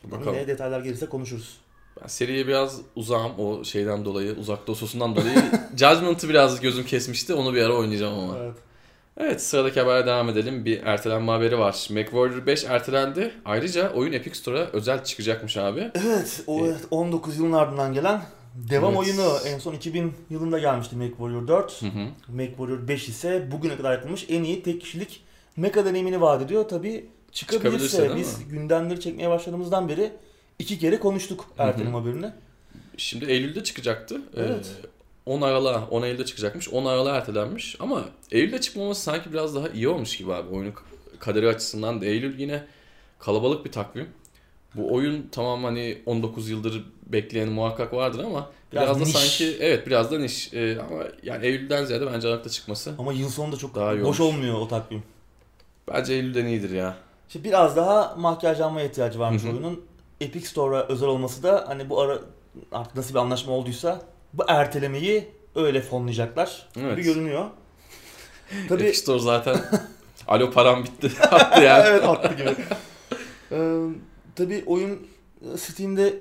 [0.04, 0.34] Bakalım.
[0.34, 1.58] Yine detaylar gelirse konuşuruz.
[2.02, 5.36] Ben seriye biraz uzağım o şeyden dolayı, uzak dosusundan dolayı.
[5.78, 7.34] Judgment'ı biraz gözüm kesmişti.
[7.34, 8.38] Onu bir ara oynayacağım ama.
[8.44, 8.56] Evet.
[9.20, 10.66] Evet sıradaki habere devam edelim.
[10.66, 11.88] Bir ertelenme haberi var.
[11.92, 13.32] MechWarrior 5 ertelendi.
[13.46, 15.92] Ayrıca oyun Epic Store'a özel çıkacakmış abi.
[15.96, 18.22] Evet, o Ee, evet, 19 yılın ardından gelen
[18.56, 19.00] devam Evet.
[19.00, 19.38] oyunu.
[19.46, 21.82] En son 2000 yılında gelmişti MechWarrior 4.
[21.82, 22.08] Hı hı.
[22.28, 25.24] MechWarrior 5 ise bugüne kadar yapılmış en iyi tek kişilik
[25.58, 26.64] mecha deneyimini vaat ediyor.
[26.70, 28.46] Tabi Çıkabilirse çıkabilirse biz mi?
[28.50, 30.12] gündemleri çekmeye başladığımızdan beri
[30.60, 32.32] iki kere konuştuk erteleme haberini.
[32.98, 34.22] Şimdi Eylül'de çıkacaktı.
[34.38, 34.72] Evet.
[34.84, 34.88] Ee,
[35.26, 36.70] 10 Aralık'a, 10 Eylül'de çıkacakmış.
[36.70, 37.76] 10 Aralık'a ertelenmiş.
[37.80, 40.56] Ama Eylül'de çıkmaması sanki biraz daha iyi olmuş gibi abi.
[40.56, 40.74] Oyunun
[41.20, 42.64] kaderi açısından da Eylül yine
[43.20, 44.08] kalabalık bir takvim.
[44.76, 49.12] Bu oyun tamam hani 19 yıldır bekleyen muhakkak vardır ama Biraz biraz, da niş.
[49.12, 50.54] sanki evet biraz da niş.
[50.54, 54.20] Ee, ama yani Eylül'den ziyade bence Aralık'ta çıkması Ama yıl sonunda çok Daha iyi boş
[54.20, 54.36] olmuş.
[54.36, 55.04] olmuyor o takvim.
[55.94, 56.98] bence Eylül'den iyidir ya.
[57.28, 59.52] İşte biraz daha makyajlanmaya ihtiyacı varmış Hı hı.
[59.52, 59.82] oyunun.
[60.22, 62.20] Epic Store'a özel olması da hani bu ara
[62.72, 64.02] artık nasıl bir anlaşma olduysa
[64.34, 66.98] bu ertelemeyi öyle fonlayacaklar Evet.
[66.98, 67.46] gibi görünüyor.
[68.70, 69.58] Tabii Epic Store zaten
[70.28, 71.84] alo param bitti attı yani.
[71.88, 72.56] evet attı gibi.
[73.52, 73.82] Ee,
[74.36, 75.08] tabii oyun
[75.58, 76.14] Steam'de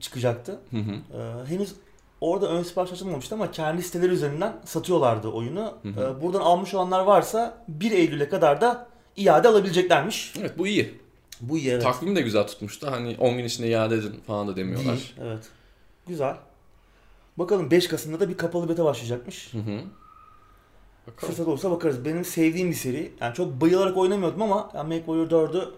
[0.00, 0.58] çıkacaktı.
[0.70, 0.92] Hı hı.
[0.92, 1.74] Ee, henüz
[2.20, 5.74] orada ön sipariş açılmamıştı ama kendi siteleri üzerinden satıyorlardı oyunu.
[5.82, 6.14] Hı hı.
[6.18, 10.34] Ee, buradan almış olanlar varsa 1 Eylül'e kadar da iade alabileceklermiş.
[10.40, 10.99] evet bu iyi.
[11.40, 11.82] Bu iyi evet.
[11.82, 12.90] Takvim de güzel tutmuştu.
[12.90, 14.96] Hani 10 gün içinde iade edin falan da demiyorlar.
[14.96, 15.48] Değil, Evet.
[16.08, 16.36] Güzel.
[17.36, 19.54] Bakalım 5 Kasım'da da bir kapalı beta başlayacakmış.
[19.54, 19.80] Hı hı.
[21.06, 21.30] Bakalım.
[21.32, 22.04] Fırsat olursa bakarız.
[22.04, 23.12] Benim sevdiğim bir seri.
[23.20, 25.68] Yani çok bayılarak oynamıyordum ama yani MechWarrior 4'ü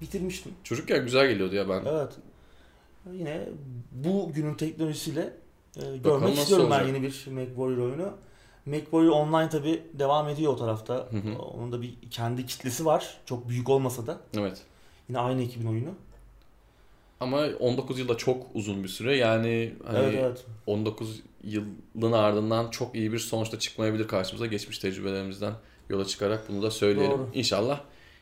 [0.00, 0.52] bitirmiştim.
[0.64, 1.84] Çocukken güzel geliyordu ya ben.
[1.86, 2.12] Evet.
[3.12, 3.48] Yine
[3.92, 5.20] bu günün teknolojisiyle
[5.76, 6.94] e, Bakalım görmek nasıl istiyorum ben olacak.
[6.94, 8.12] yeni bir MechWarrior oyunu.
[8.66, 10.94] MechWarrior Online tabi devam ediyor o tarafta.
[10.94, 11.38] Hı hı.
[11.38, 13.18] Onun da bir kendi kitlesi var.
[13.26, 14.20] Çok büyük olmasa da.
[14.38, 14.62] Evet.
[15.08, 15.90] Yine aynı ekibin oyunu.
[17.20, 19.16] Ama 19 yılda çok uzun bir süre.
[19.16, 20.44] Yani hani evet evet.
[20.66, 24.46] 19 yılın ardından çok iyi bir sonuçta çıkmayabilir karşımıza.
[24.46, 25.52] Geçmiş tecrübelerimizden
[25.88, 27.18] yola çıkarak bunu da söyleyelim.
[27.18, 27.28] Doğru.
[27.34, 27.80] İnşallah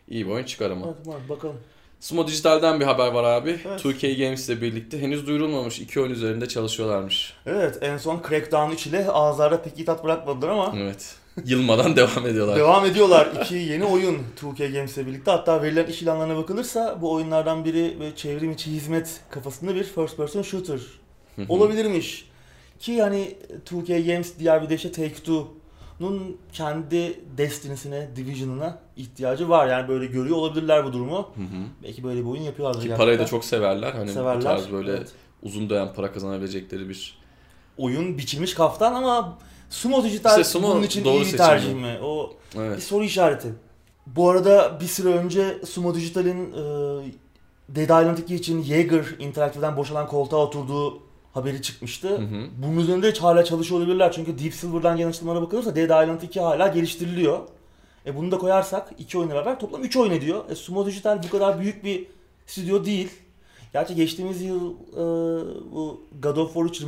[0.08, 0.86] iyi bir oyun çıkar ama.
[0.86, 1.56] Evet, var, bakalım.
[2.00, 3.60] Sumo Dijital'den bir haber var abi.
[3.68, 3.84] Evet.
[3.84, 7.32] 2K Games ile birlikte henüz duyurulmamış iki oyun üzerinde çalışıyorlarmış.
[7.46, 11.16] Evet en son Crackdown 3 ile ağızlarda pek iyi tat bırakmadılar ama Evet.
[11.44, 12.56] Yılmadan devam ediyorlar.
[12.56, 13.28] devam ediyorlar.
[13.42, 15.30] İki yeni oyun 2K Games ile birlikte.
[15.30, 20.16] Hatta verilen iş ilanlarına bakılırsa bu oyunlardan biri ve çevrim içi hizmet kafasında bir first
[20.16, 20.80] person shooter
[21.48, 22.28] olabilirmiş.
[22.78, 23.34] Ki hani
[23.70, 29.66] 2K Games diğer bir de işte Take-Two'nun kendi Destiny'sine, Division'ına ihtiyacı var.
[29.68, 31.16] Yani böyle görüyor olabilirler bu durumu.
[31.16, 31.64] Hı hı.
[31.82, 32.82] Belki böyle bir oyun yapıyorlardır.
[32.82, 33.92] Ki parayı da çok severler.
[33.92, 34.40] Hani bu severler.
[34.42, 35.12] tarz böyle Evet.
[35.42, 37.18] uzun dayan para kazanabilecekleri bir
[37.78, 39.38] Oyun biçilmiş kaftan ama
[39.70, 41.98] Sumo Digital İşte Sumo bunun için doğru iyi bir tercih mi?
[42.02, 42.82] O bir Evet.
[42.82, 43.54] soru işareti.
[44.06, 46.56] Bu arada bir süre önce Sumo Digital'in e,
[47.68, 51.02] Dead Island 2 için Jaeger Interactive'den boşalan koltuğa oturduğu
[51.34, 52.08] haberi çıkmıştı.
[52.08, 52.46] Hı hı.
[52.58, 54.12] Bunun üzerinde hala çalışıyor olabilirler.
[54.12, 57.38] Çünkü Deep Silver'dan gelen açıklamalara bakılırsa Dead Island 2 hala geliştiriliyor.
[58.06, 60.44] E bunu da koyarsak iki oyunla beraber toplam 3 oyun ediyor.
[60.50, 62.06] E Sumo Digital bu kadar büyük bir
[62.46, 63.08] stüdyo değil.
[63.72, 65.02] Gerçi geçtiğimiz yıl e,
[65.72, 66.80] bu God of War 3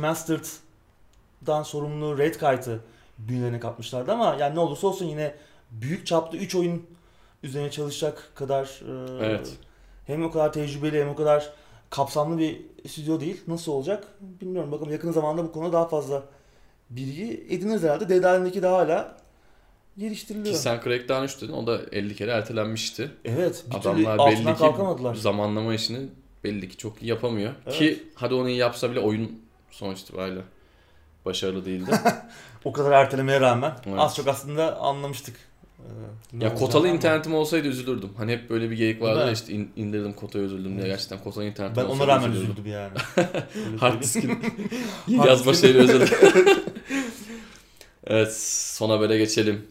[1.39, 2.79] Remastered'dan sorumlu Red Kite'ı
[3.17, 5.35] bünyelerine katmışlardı ama yani ne olursa olsun yine
[5.71, 6.83] büyük çaplı 3 oyun
[7.43, 8.81] üzerine çalışacak kadar
[9.21, 9.53] e, Evet.
[10.07, 11.53] hem o kadar tecrübeli hem o kadar
[11.89, 13.41] kapsamlı bir stüdyo değil.
[13.47, 14.71] Nasıl olacak bilmiyorum.
[14.71, 16.23] Bakalım yakın zamanda bu konuda daha fazla
[16.89, 18.09] bilgi ediniriz herhalde.
[18.09, 19.17] Dead Island 2 de hala
[19.97, 20.55] geliştiriliyor.
[20.55, 23.11] Ki sen Crackdown 3 dedin o da 50 kere ertelenmişti.
[23.25, 23.65] Evet.
[23.79, 26.09] Adamlar belli ki zamanlama işini
[26.43, 27.53] belli ki çok iyi yapamıyor.
[27.65, 27.77] Evet.
[27.77, 30.41] Ki hadi onu iyi yapsa bile oyun sonuç itibariyle
[31.25, 31.91] başarılı değildi.
[32.65, 33.99] O kadar ertelemeye rağmen Evet.
[33.99, 35.35] az çok aslında anlamıştık.
[35.79, 38.09] Ee, ya kotalı ama internetim olsaydı üzülürdüm.
[38.17, 41.19] Hani hep böyle bir geyik vardı Ben- ya işte in- indirdim kotaya üzüldüm diye gerçekten
[41.23, 42.51] kotalı internetim Ben ona rağmen üzülürdüm.
[42.53, 42.91] üzüldüm yani.
[43.79, 44.39] Hard diskin
[45.25, 46.09] yazma şeyle üzüldüm.
[48.07, 49.67] evet son habere geçelim.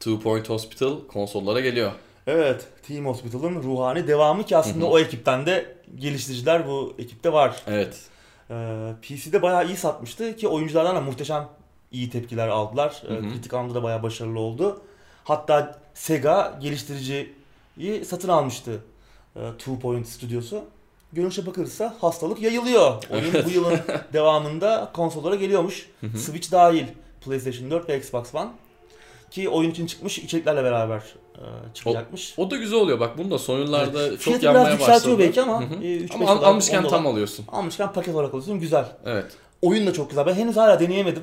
[0.00, 1.92] Two Point Hospital konsollara geliyor.
[2.26, 2.66] Evet.
[2.88, 7.56] Team Hospital'ın ruhani devamı ki aslında o ekipten de geliştiriciler bu ekipte var.
[7.66, 8.00] Evet.
[8.50, 11.48] Ee, PC'de bayağı iyi satmıştı ki oyunculardan da muhteşem
[11.92, 13.02] iyi tepkiler aldılar.
[13.08, 13.20] Ee, Hı hı.
[13.30, 14.80] kritik anlamda da bayağı başarılı oldu.
[15.24, 18.80] Hatta Sega geliştiriciyi satın almıştı.
[19.36, 20.64] Ee, Two Point stüdyosu.
[21.12, 23.02] Görünüşe bakılırsa hastalık yayılıyor.
[23.10, 23.78] Oyun bu yılın
[24.12, 25.88] devamında konsollara geliyormuş.
[26.00, 26.18] Hı hı.
[26.18, 26.86] Switch dahil.
[27.24, 28.48] PlayStation 4 ve Xbox One.
[29.30, 31.02] Ki oyun için çıkmış içeriklerle beraber e,
[31.74, 32.34] çıkacakmış.
[32.36, 35.26] O da güzel oluyor bak bunu da son yıllarda çok Fiyatı yanmaya biraz yükseltiyor başladı.
[35.26, 35.84] belki ama, Hı hı.
[35.84, 37.44] e, Ama al- almışken tam alıyorsun.
[37.52, 38.84] Almışken paket olarak alıyorsun güzel.
[39.06, 39.36] Evet.
[39.62, 40.26] Oyun da çok güzel.
[40.26, 41.22] Ben henüz hala deneyemedim.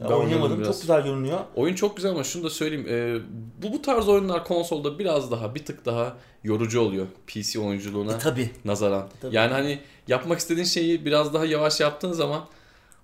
[0.00, 0.56] Ben Oynayamadım.
[0.56, 0.80] Çok biraz.
[0.80, 1.38] güzel görünüyor.
[1.56, 2.86] Oyun çok güzel ama şunu da söyleyeyim.
[2.88, 3.18] e,
[3.62, 8.18] bu bu tarz oyunlar konsolda biraz daha bir tık daha yorucu oluyor PC oyunculuğuna E,
[8.18, 8.50] tabii.
[8.64, 9.08] nazaran.
[9.22, 9.36] Tabii.
[9.36, 12.40] Yani hani yapmak istediğin şeyi biraz daha yavaş yaptığın zaman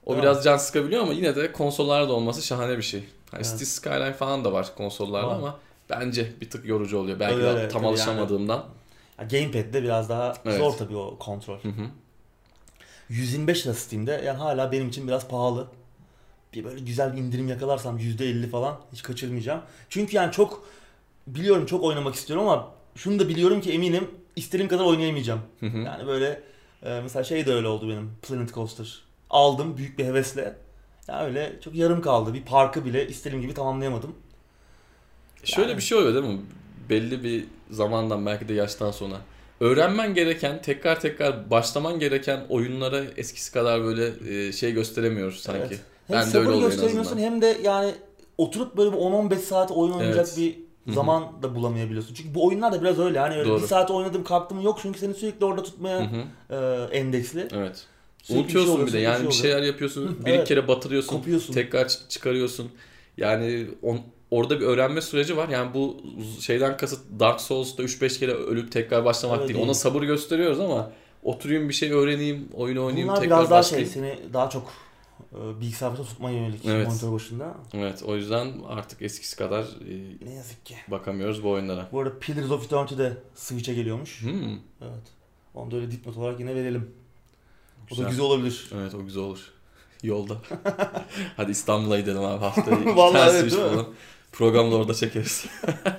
[0.06, 0.22] o Evet.
[0.22, 3.00] biraz can sıkabiliyor ama yine de konsollarda olması şahane bir şey.
[3.30, 3.46] Hani Evet.
[3.52, 5.34] Cities Skyline falan da var konsollarda Var.
[5.34, 5.56] ama
[5.90, 7.20] bence bir tık yorucu oluyor.
[7.20, 8.64] Belki Öyle, de tam alışamadığımdan.
[9.18, 10.58] Ya, Gamepad'de biraz daha Evet.
[10.58, 11.58] zor tabii o kontrol.
[11.58, 11.86] Hı hı.
[13.08, 15.68] 125 lira Steam'de yani hala benim için biraz pahalı.
[16.54, 19.60] Bir böyle güzel bir indirim yakalarsam %50 falan hiç kaçırmayacağım.
[19.88, 20.64] Çünkü yani çok
[21.26, 25.40] biliyorum çok oynamak istiyorum ama şunu da biliyorum ki eminim istediğim kadar oynayamayacağım.
[25.60, 25.78] Hı hı.
[25.78, 26.42] Yani böyle
[26.82, 29.02] e, mesela şey de öyle oldu benim Planet Coaster.
[29.30, 30.56] Aldım büyük bir hevesle.
[31.08, 32.34] Ya öyle çok yarım kaldı.
[32.34, 34.14] Bir parkı bile istediğim gibi tamamlayamadım.
[35.46, 36.40] Şöyle Yani- bir şey oluyor değil mi?
[36.90, 39.14] Belli bir zamandan belki de yaştan sonra.
[39.60, 44.10] Öğrenmen gereken, tekrar tekrar başlaman gereken oyunlara eskisi kadar böyle
[44.48, 45.60] e, şey gösteremiyoruz sanki.
[45.60, 45.80] Evet.
[46.06, 47.94] Hem Ben de sabır en gösteremiyorsun hem de yani
[48.38, 50.36] oturup böyle bir 10-15 saat oyun oynayacak Evet.
[50.86, 52.14] bir zaman da bulamayabiliyorsun.
[52.14, 53.18] Çünkü bu oyunlar da biraz öyle.
[53.18, 53.62] Hani öyle Doğru.
[53.62, 56.10] bir saat oynadım kalktım yok çünkü seni sürekli orada tutmaya
[56.50, 56.56] e,
[56.92, 57.48] endeksli.
[57.54, 57.86] Evet.
[58.22, 60.48] Sürekli Unutuyorsun oluyor, bir de yani bir şeyler yapıyorsun, bir evet.
[60.48, 61.54] kere batırıyorsun, Kopuyorsun.
[61.54, 62.70] tekrar çı- çıkarıyorsun.
[63.16, 64.00] Yani on,
[64.36, 65.48] orada bir öğrenme süreci var.
[65.48, 65.96] Yani bu
[66.40, 69.54] şeyden kasıt Dark Souls'ta 3-5 kere ölüp tekrar başlamak Öyle değil.
[69.58, 69.66] değil.
[69.66, 70.90] Ona sabır gösteriyoruz ama
[71.22, 74.72] oturayım bir şey öğreneyim, oyunu oynayayım, Bunlar tekrar biraz daha şey seni daha çok
[75.32, 76.88] e, bilgisayar başında tutmaya yönelik Evet.
[76.88, 77.54] monitör başında.
[77.74, 80.74] Evet o yüzden artık eskisi kadar e, Ne yazık ki.
[80.88, 81.88] bakamıyoruz bu oyunlara.
[81.92, 84.22] Bu arada Pillars of Eternity de Switch'e geliyormuş.
[84.22, 85.02] Hmm, Evet.
[85.54, 86.90] Onu da öyle dipnot olarak yine verelim.
[87.84, 88.04] O güzel.
[88.04, 88.70] da güzel olabilir.
[88.74, 89.52] Evet o güzel olur.
[90.02, 90.36] Yolda.
[91.36, 92.96] Hadi İstanbul'a gidelim abi haftaya.
[92.96, 93.84] Vallahi evet, Switch değil
[94.38, 95.44] Programda orada çekeriz.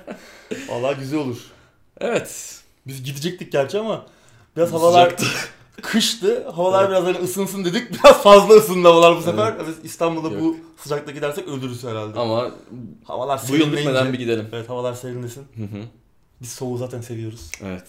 [0.68, 1.38] Vallahi güzel olur.
[2.00, 2.60] Evet.
[2.86, 4.06] Biz gidecektik gerçi ama
[4.56, 5.16] biraz havalar
[5.82, 6.48] kıştı.
[6.50, 6.90] Havalar Evet.
[6.90, 7.90] biraz hani ısınsın dedik.
[8.04, 9.52] Biraz fazla ısındı havalar bu sefer.
[9.56, 9.66] Evet.
[9.68, 10.40] Biz İstanbul'da Yok.
[10.42, 12.18] bu sıcakta gidersek ölürüz herhalde.
[12.20, 12.50] Ama
[13.04, 14.48] Havalar bu yıl bitmeden bir gidelim.
[14.52, 15.40] Evet havalar serinlesin.
[15.56, 15.82] Hı hı.
[16.42, 17.50] Biz soğuğu zaten seviyoruz.
[17.62, 17.86] Evet.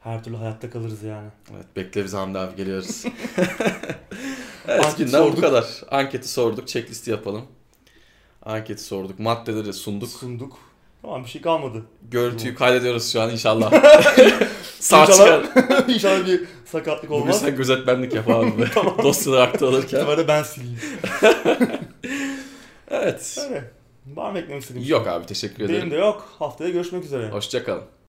[0.00, 1.28] Her türlü hayatta kalırız yani.
[1.56, 3.04] Evet bekle bizi Hamdi abi geliyoruz.
[4.68, 5.40] evet Anketi günden bu sorduk.
[5.40, 5.66] kadar.
[5.90, 6.68] Anketi sorduk.
[6.68, 7.42] Checklisti yapalım.
[8.46, 9.18] Anketi sorduk.
[9.18, 10.08] Maddeleri sunduk.
[10.08, 10.56] Sunduk.
[11.02, 11.82] Tamam bir şey kalmadı.
[12.10, 13.70] Görüntüyü kaydediyoruz şu an inşallah.
[14.80, 15.84] Sağ İnşallah- çıkar.
[15.88, 17.40] İnşallah bir sakatlık Bugün olmaz.
[17.40, 18.52] sen gözetmenlik yap abi.
[19.02, 20.06] Dosyaları Bu aktarılırken.
[20.18, 20.78] de ben sileyim.
[22.90, 23.38] Evet.
[23.48, 23.70] Öyle.
[24.14, 25.68] Var mı eklemek istediğin bir Yok abi teşekkür şey?
[25.68, 25.90] Benim ederim.
[25.90, 26.28] de yok.
[26.38, 27.28] Haftaya görüşmek üzere.
[27.30, 27.82] Hoşçakalın.